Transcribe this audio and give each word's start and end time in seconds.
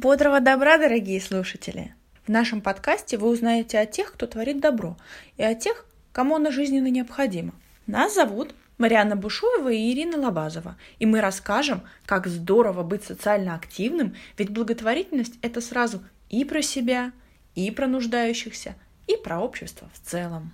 Бодрого 0.00 0.38
добра, 0.38 0.78
дорогие 0.78 1.20
слушатели! 1.20 1.92
В 2.24 2.28
нашем 2.28 2.60
подкасте 2.60 3.18
вы 3.18 3.28
узнаете 3.28 3.80
о 3.80 3.84
тех, 3.84 4.12
кто 4.12 4.28
творит 4.28 4.60
добро, 4.60 4.96
и 5.36 5.42
о 5.42 5.56
тех, 5.56 5.84
кому 6.12 6.36
оно 6.36 6.52
жизненно 6.52 6.86
необходимо. 6.86 7.52
Нас 7.88 8.14
зовут 8.14 8.54
Марианна 8.78 9.16
Бушуева 9.16 9.72
и 9.72 9.92
Ирина 9.92 10.16
Лобазова, 10.18 10.76
и 11.00 11.06
мы 11.06 11.20
расскажем, 11.20 11.82
как 12.06 12.28
здорово 12.28 12.84
быть 12.84 13.02
социально 13.02 13.56
активным, 13.56 14.14
ведь 14.36 14.50
благотворительность– 14.50 15.34
это 15.42 15.60
сразу 15.60 16.00
и 16.30 16.44
про 16.44 16.62
себя, 16.62 17.10
и 17.56 17.68
про 17.72 17.88
нуждающихся, 17.88 18.76
и 19.08 19.16
про 19.16 19.40
общество 19.40 19.90
в 19.92 20.08
целом. 20.08 20.52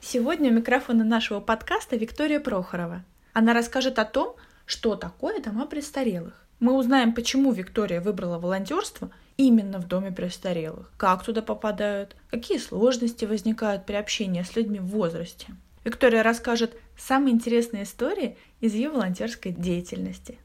Сегодня 0.00 0.50
у 0.50 0.52
микрофона 0.52 1.04
нашего 1.04 1.38
подкаста 1.38 1.94
Виктория 1.94 2.40
Прохорова. 2.40 3.04
Она 3.34 3.52
расскажет 3.52 4.00
о 4.00 4.04
том, 4.04 4.34
что 4.66 4.96
такое 4.96 5.40
дома 5.40 5.66
престарелых 5.66 6.44
мы 6.60 6.78
узнаем, 6.78 7.12
почему 7.12 7.52
Виктория 7.52 8.00
выбрала 8.00 8.38
волонтерство 8.38 9.10
именно 9.36 9.78
в 9.78 9.86
доме 9.86 10.10
престарелых, 10.12 10.90
как 10.96 11.22
туда 11.22 11.42
попадают, 11.42 12.16
какие 12.30 12.56
сложности 12.56 13.26
возникают 13.26 13.84
при 13.84 13.94
общении 13.96 14.42
с 14.42 14.56
людьми 14.56 14.78
в 14.78 14.86
возрасте. 14.86 15.48
Виктория 15.84 16.22
расскажет 16.22 16.74
самые 16.96 17.34
интересные 17.34 17.82
истории 17.82 18.38
из 18.60 18.72
ее 18.72 18.88
волонтерской 18.88 19.52
деятельности. 19.52 20.38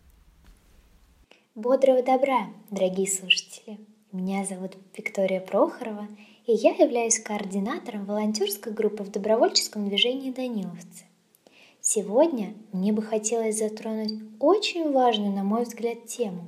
Бодрого 1.55 2.03
добра, 2.03 2.49
дорогие 2.69 3.07
слушатели! 3.07 3.79
Меня 4.11 4.43
зовут 4.43 4.75
Виктория 4.97 5.39
Прохорова, 5.39 6.07
и 6.47 6.51
я 6.51 6.71
являюсь 6.71 7.19
координатором 7.19 8.05
волонтерской 8.05 8.73
группы 8.73 9.03
в 9.03 9.11
добровольческом 9.11 9.87
движении 9.87 10.31
«Даниловцы». 10.31 11.05
Сегодня 11.91 12.53
мне 12.71 12.93
бы 12.93 13.01
хотелось 13.01 13.57
затронуть 13.57 14.21
очень 14.39 14.91
важную, 14.91 15.31
на 15.31 15.43
мой 15.43 15.63
взгляд, 15.63 16.05
тему. 16.05 16.45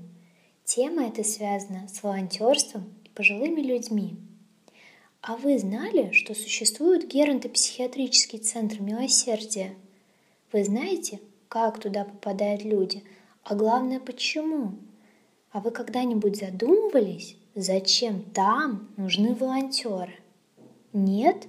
Тема 0.64 1.08
эта 1.08 1.24
связана 1.24 1.88
с 1.88 2.04
волонтерством 2.04 2.84
и 3.04 3.10
пожилыми 3.10 3.60
людьми. 3.60 4.18
А 5.20 5.36
вы 5.38 5.58
знали, 5.58 6.12
что 6.12 6.36
существует 6.36 7.08
геронтопсихиатрический 7.08 8.38
центр 8.38 8.82
милосердия? 8.82 9.74
Вы 10.52 10.64
знаете, 10.64 11.20
как 11.48 11.80
туда 11.80 12.04
попадают 12.04 12.64
люди, 12.64 13.04
а 13.44 13.56
главное, 13.56 14.00
почему? 14.00 14.76
А 15.50 15.60
вы 15.60 15.72
когда-нибудь 15.72 16.38
задумывались, 16.38 17.36
зачем 17.56 18.22
там 18.22 18.90
нужны 18.96 19.34
волонтеры? 19.34 20.14
Нет? 20.94 21.48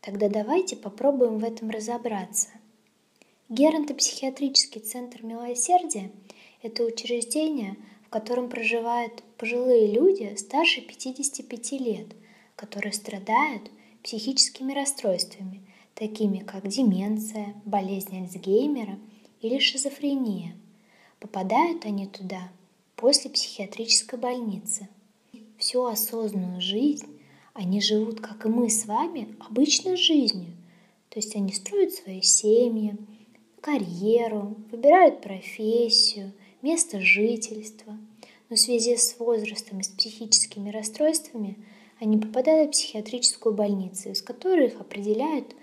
Тогда 0.00 0.30
давайте 0.30 0.76
попробуем 0.76 1.40
в 1.40 1.44
этом 1.44 1.68
разобраться. 1.68 2.48
Геронтопсихиатрический 3.50 4.80
центр 4.80 5.24
милосердия– 5.24 6.12
это 6.62 6.84
учреждение, 6.84 7.76
в 8.06 8.08
котором 8.08 8.48
проживают 8.48 9.24
пожилые 9.38 9.90
люди 9.90 10.36
старше 10.36 10.82
55 10.82 11.72
лет, 11.72 12.06
которые 12.54 12.92
страдают 12.92 13.68
психическими 14.04 14.72
расстройствами, 14.72 15.62
такими 15.96 16.38
как 16.38 16.68
деменция, 16.68 17.60
болезнь 17.64 18.18
Альцгеймера 18.18 19.00
или 19.40 19.58
шизофрения. 19.58 20.54
Попадают 21.18 21.84
они 21.86 22.06
туда 22.06 22.52
после 22.94 23.32
психиатрической 23.32 24.20
больницы. 24.20 24.86
Всю 25.58 25.86
осознанную 25.86 26.60
жизнь 26.60 27.18
они 27.54 27.80
живут, 27.80 28.20
как 28.20 28.46
и 28.46 28.48
мы 28.48 28.70
с 28.70 28.86
вами, 28.86 29.34
обычной 29.40 29.96
жизнью. 29.96 30.52
То 31.08 31.18
есть 31.18 31.34
они 31.34 31.52
строят 31.52 31.92
свои 31.92 32.22
семьи, 32.22 32.96
карьеру, 33.60 34.56
выбирают 34.70 35.20
профессию, 35.20 36.32
место 36.62 37.00
жительства. 37.00 37.98
Но 38.48 38.56
в 38.56 38.58
связи 38.60 38.96
с 38.96 39.18
возрастом 39.18 39.80
и 39.80 39.82
с 39.82 39.88
психическими 39.88 40.70
расстройствами 40.70 41.64
они 42.00 42.18
попадают 42.18 42.70
в 42.70 42.72
психиатрическую 42.72 43.54
больницу, 43.54 44.10
из 44.10 44.22
которой 44.22 44.66
их 44.66 44.80
определяют 44.80 45.54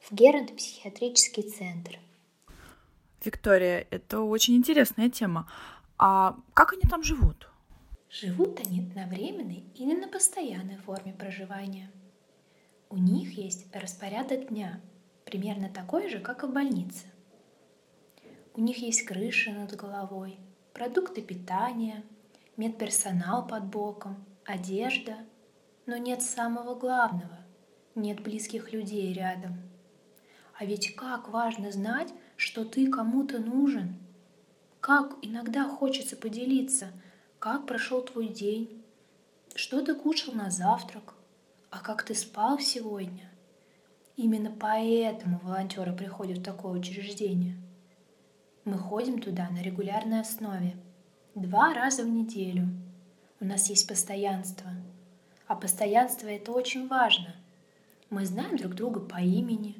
в 0.00 0.12
геронтопсихиатрический 0.12 1.42
центр. 1.42 1.98
Виктория, 3.24 3.86
это 3.90 4.20
очень 4.20 4.56
интересная 4.56 5.10
тема. 5.10 5.50
А 5.98 6.36
как 6.54 6.72
они 6.72 6.82
там 6.82 7.02
живут? 7.02 7.48
Живут 8.10 8.60
они 8.60 8.82
на 8.94 9.06
временной 9.06 9.64
или 9.74 9.94
на 9.94 10.08
постоянной 10.08 10.76
форме 10.76 11.12
проживания. 11.12 11.90
У 12.88 12.96
них 12.96 13.36
есть 13.36 13.66
распорядок 13.74 14.48
дня, 14.48 14.80
примерно 15.24 15.68
такой 15.68 16.08
же, 16.08 16.20
как 16.20 16.44
и 16.44 16.46
в 16.46 16.52
больнице. 16.52 17.06
У 18.56 18.62
них 18.62 18.78
есть 18.78 19.02
крыша 19.02 19.52
над 19.52 19.76
головой, 19.76 20.38
продукты 20.72 21.20
питания, 21.20 22.02
медперсонал 22.56 23.46
под 23.46 23.64
боком, 23.66 24.24
одежда, 24.46 25.14
но 25.84 25.98
нет 25.98 26.22
самого 26.22 26.74
главного— 26.74 27.38
нет 27.94 28.22
близких 28.22 28.72
людей 28.72 29.12
рядом. 29.12 29.58
А 30.58 30.64
ведь 30.64 30.96
как 30.96 31.28
важно 31.28 31.70
знать, 31.70 32.14
что 32.38 32.64
ты 32.64 32.90
кому-то 32.90 33.40
нужен. 33.40 33.96
Как 34.80 35.16
иногда 35.20 35.68
хочется 35.68 36.16
поделиться, 36.16 36.92
как 37.38 37.66
прошел 37.66 38.00
твой 38.00 38.28
день, 38.28 38.82
что 39.54 39.84
ты 39.84 39.94
кушал 39.94 40.32
на 40.32 40.50
завтрак, 40.50 41.12
а 41.68 41.80
как 41.80 42.04
ты 42.04 42.14
спал 42.14 42.58
сегодня. 42.58 43.30
Именно 44.16 44.50
поэтому 44.58 45.40
волонтеры 45.42 45.92
приходят 45.94 46.38
в 46.38 46.42
такое 46.42 46.72
учреждение— 46.72 47.54
мы 48.66 48.78
ходим 48.78 49.20
туда 49.20 49.48
на 49.50 49.62
регулярной 49.62 50.20
основе, 50.20 50.74
два 51.36 51.72
раза 51.72 52.02
в 52.02 52.08
неделю. 52.08 52.66
У 53.38 53.44
нас 53.44 53.70
есть 53.70 53.86
постоянство. 53.86 54.68
А 55.46 55.54
постоянство 55.54 56.26
это 56.26 56.50
очень 56.50 56.88
важно. 56.88 57.36
Мы 58.10 58.26
знаем 58.26 58.56
друг 58.56 58.74
друга 58.74 58.98
по 58.98 59.20
имени, 59.20 59.76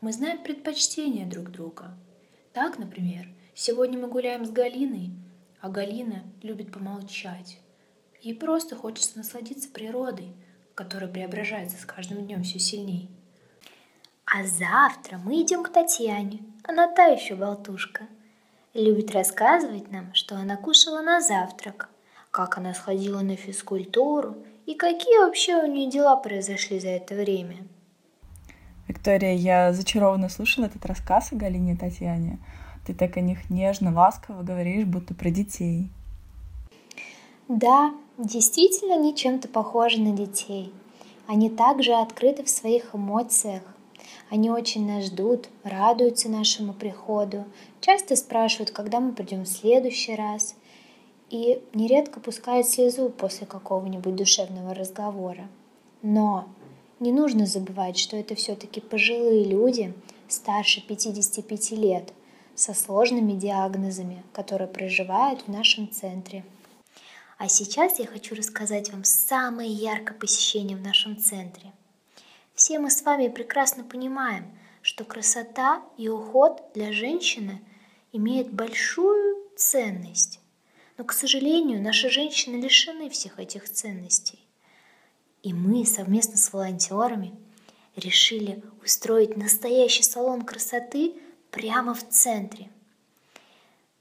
мы 0.00 0.12
знаем 0.12 0.40
предпочтения 0.44 1.26
друг 1.26 1.50
друга. 1.50 1.98
Так, 2.52 2.78
например, 2.78 3.28
сегодня 3.54 3.98
мы 3.98 4.06
гуляем 4.06 4.46
с 4.46 4.50
Галиной, 4.50 5.10
а 5.60 5.68
Галина 5.68 6.22
любит 6.40 6.70
помолчать. 6.70 7.58
Ей 8.22 8.36
просто 8.36 8.76
хочется 8.76 9.18
насладиться 9.18 9.68
природой, 9.68 10.32
которая 10.76 11.10
преображается 11.10 11.76
с 11.76 11.84
каждым 11.84 12.24
днем 12.24 12.44
все 12.44 12.60
сильнее. 12.60 13.08
А 14.26 14.44
завтра 14.44 15.18
мы 15.18 15.42
идем 15.42 15.64
к 15.64 15.72
Татьяне. 15.72 16.44
Она 16.62 16.86
та 16.86 17.06
еще 17.06 17.34
болтушка 17.34 18.06
любит 18.74 19.12
рассказывать 19.12 19.90
нам, 19.90 20.14
что 20.14 20.36
она 20.36 20.56
кушала 20.56 21.02
на 21.02 21.20
завтрак, 21.20 21.88
как 22.30 22.58
она 22.58 22.74
сходила 22.74 23.20
на 23.20 23.36
физкультуру 23.36 24.36
и 24.66 24.74
какие 24.74 25.18
вообще 25.18 25.56
у 25.56 25.66
нее 25.66 25.90
дела 25.90 26.16
произошли 26.16 26.78
за 26.78 26.88
это 26.88 27.14
время. 27.14 27.56
Виктория, 28.86 29.34
я 29.34 29.72
зачарованно 29.72 30.28
слушала 30.28 30.66
этот 30.66 30.84
рассказ 30.86 31.32
о 31.32 31.36
Галине 31.36 31.74
и 31.74 31.76
Татьяне. 31.76 32.38
Ты 32.86 32.94
так 32.94 33.16
о 33.16 33.20
них 33.20 33.50
нежно, 33.50 33.92
ласково 33.92 34.42
говоришь, 34.42 34.84
будто 34.84 35.14
про 35.14 35.30
детей. 35.30 35.90
Да, 37.48 37.92
действительно 38.16 38.94
они 38.94 39.14
чем-то 39.14 39.48
похожи 39.48 40.00
на 40.00 40.12
детей. 40.12 40.72
Они 41.26 41.50
также 41.50 41.92
открыты 41.92 42.44
в 42.44 42.48
своих 42.48 42.94
эмоциях, 42.94 43.62
они 44.30 44.50
очень 44.50 44.86
нас 44.86 45.06
ждут, 45.06 45.48
радуются 45.64 46.28
нашему 46.28 46.72
приходу, 46.72 47.44
часто 47.80 48.16
спрашивают, 48.16 48.70
когда 48.70 49.00
мы 49.00 49.12
придем 49.12 49.44
в 49.44 49.48
следующий 49.48 50.14
раз, 50.14 50.54
и 51.30 51.62
нередко 51.74 52.20
пускают 52.20 52.66
слезу 52.66 53.10
после 53.10 53.46
какого-нибудь 53.46 54.16
душевного 54.16 54.74
разговора. 54.74 55.48
Но 56.02 56.48
не 57.00 57.12
нужно 57.12 57.46
забывать, 57.46 57.98
что 57.98 58.16
это 58.16 58.34
все-таки 58.34 58.80
пожилые 58.80 59.44
люди 59.44 59.92
старше 60.28 60.86
55 60.86 61.72
лет 61.72 62.12
со 62.54 62.74
сложными 62.74 63.32
диагнозами, 63.32 64.22
которые 64.32 64.68
проживают 64.68 65.42
в 65.42 65.48
нашем 65.48 65.90
центре. 65.90 66.44
А 67.38 67.48
сейчас 67.48 67.98
я 68.00 68.06
хочу 68.06 68.34
рассказать 68.34 68.92
вам 68.92 69.04
самое 69.04 69.70
яркое 69.70 70.18
посещение 70.18 70.76
в 70.76 70.82
нашем 70.82 71.16
центре. 71.16 71.72
Все 72.68 72.78
мы 72.78 72.90
с 72.90 73.00
вами 73.00 73.28
прекрасно 73.28 73.82
понимаем, 73.82 74.44
что 74.82 75.02
красота 75.02 75.82
и 75.96 76.10
уход 76.10 76.62
для 76.74 76.92
женщины 76.92 77.62
имеют 78.12 78.50
большую 78.50 79.38
ценность. 79.56 80.38
Но, 80.98 81.04
к 81.04 81.14
сожалению, 81.14 81.80
наши 81.80 82.10
женщины 82.10 82.56
лишены 82.56 83.08
всех 83.08 83.38
этих 83.38 83.70
ценностей. 83.70 84.46
И 85.42 85.54
мы 85.54 85.86
совместно 85.86 86.36
с 86.36 86.52
волонтерами 86.52 87.34
решили 87.96 88.62
устроить 88.84 89.34
настоящий 89.34 90.02
салон 90.02 90.42
красоты 90.42 91.14
прямо 91.50 91.94
в 91.94 92.06
центре. 92.06 92.68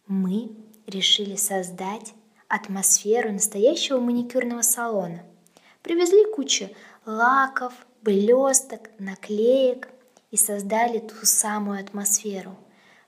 Мы 0.08 0.52
решили 0.88 1.38
создать 1.38 2.14
атмосферу 2.50 3.32
настоящего 3.32 4.02
маникюрного 4.02 4.62
салона. 4.62 5.24
Привезли 5.88 6.26
кучу 6.34 6.70
лаков, 7.06 7.74
блесток, 8.02 8.90
наклеек 9.00 9.88
и 10.32 10.36
создали 10.36 11.00
ту 11.00 11.16
самую 11.24 11.80
атмосферу, 11.80 12.58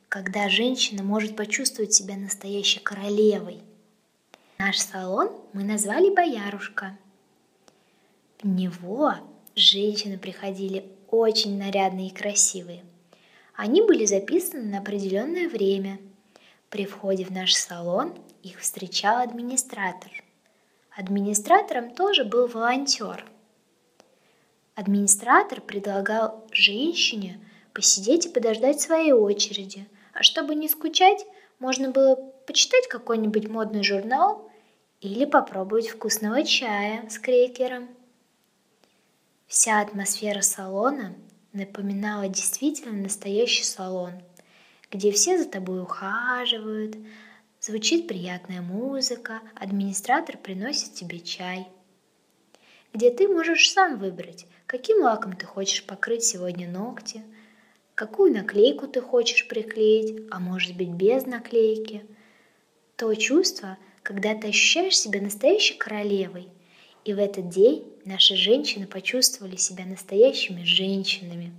когда 0.07 0.47
женщина 0.47 1.03
может 1.03 1.35
почувствовать 1.35 1.93
себя 1.93 2.15
настоящей 2.15 2.79
королевой. 2.79 3.61
Наш 4.59 4.77
салон 4.77 5.29
мы 5.51 5.65
назвали 5.65 6.09
«Боярушка». 6.09 6.97
В 8.41 8.47
него 8.47 9.13
женщины 9.55 10.17
приходили 10.17 10.89
очень 11.11 11.57
нарядные 11.57 12.07
и 12.07 12.15
красивые. 12.15 12.85
Они 13.55 13.81
были 13.81 14.05
записаны 14.05 14.63
на 14.63 14.79
определенное 14.79 15.49
время. 15.49 15.99
При 16.69 16.85
входе 16.85 17.25
в 17.25 17.29
наш 17.29 17.53
салон 17.55 18.17
их 18.41 18.61
встречал 18.61 19.17
администратор. 19.17 20.23
Администратором 20.95 21.91
тоже 21.91 22.23
был 22.25 22.47
волонтер. 22.47 23.25
Администратор 24.75 25.61
предлагал 25.61 26.47
женщине 26.51 27.39
посидеть 27.73 28.25
и 28.25 28.29
подождать 28.29 28.81
своей 28.81 29.11
очереди. 29.11 29.87
А 30.13 30.23
чтобы 30.23 30.55
не 30.55 30.67
скучать, 30.67 31.25
можно 31.59 31.91
было 31.91 32.15
почитать 32.47 32.87
какой-нибудь 32.87 33.47
модный 33.47 33.83
журнал 33.83 34.49
или 35.01 35.25
попробовать 35.25 35.87
вкусного 35.87 36.43
чая 36.43 37.07
с 37.09 37.19
крекером. 37.19 37.89
Вся 39.47 39.81
атмосфера 39.81 40.41
салона 40.41 41.15
напоминала 41.53 42.27
действительно 42.27 42.93
настоящий 42.93 43.63
салон, 43.63 44.13
где 44.91 45.11
все 45.11 45.37
за 45.37 45.49
тобой 45.49 45.81
ухаживают, 45.81 46.97
звучит 47.59 48.07
приятная 48.07 48.61
музыка, 48.61 49.41
администратор 49.55 50.37
приносит 50.37 50.93
тебе 50.93 51.19
чай, 51.19 51.67
где 52.93 53.11
ты 53.11 53.27
можешь 53.27 53.71
сам 53.71 53.97
выбрать, 53.97 54.45
каким 54.65 55.01
лаком 55.03 55.35
ты 55.35 55.45
хочешь 55.45 55.85
покрыть 55.85 56.23
сегодня 56.23 56.69
ногти, 56.69 57.23
какую 57.95 58.33
наклейку 58.33 58.87
ты 58.87 59.01
хочешь 59.01 59.47
приклеить, 59.47 60.27
а 60.31 60.39
может 60.39 60.75
быть 60.75 60.89
без 60.89 61.25
наклейки. 61.25 62.05
То 62.95 63.13
чувство, 63.15 63.77
когда 64.03 64.35
ты 64.35 64.49
ощущаешь 64.49 64.97
себя 64.97 65.21
настоящей 65.21 65.77
королевой– 65.77 66.49
и 67.05 67.13
в 67.13 67.19
этот 67.19 67.49
день 67.49 67.91
наши 68.05 68.35
женщины 68.35 68.85
почувствовали 68.85 69.55
себя 69.55 69.85
настоящими 69.85 70.63
женщинами. 70.63 71.53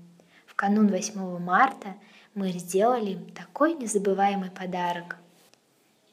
В 0.47 0.55
канун 0.55 0.89
8 0.89 1.39
марта 1.39 1.95
мы 2.35 2.51
сделали 2.53 3.13
им 3.13 3.31
такой 3.33 3.75
незабываемый 3.75 4.51
подарок. 4.51 5.17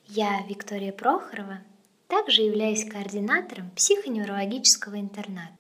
Я, 0.10 0.42
Виктория 0.48 0.94
Прохорова, 0.94 1.60
также 2.08 2.42
являюсь 2.42 2.86
координатором 2.86 3.70
психоневрологического 3.72 5.00
интерната. 5.00 5.58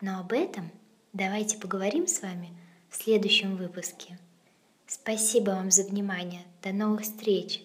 Но 0.00 0.20
об 0.20 0.32
этом 0.32 0.70
давайте 1.12 1.56
поговорим 1.56 2.06
с 2.06 2.20
вами 2.20 2.50
в 2.90 2.96
следующем 2.96 3.56
выпуске. 3.56 4.18
Спасибо 4.86 5.50
вам 5.50 5.70
за 5.70 5.84
внимание. 5.84 6.42
До 6.62 6.72
новых 6.72 7.02
встреч! 7.02 7.60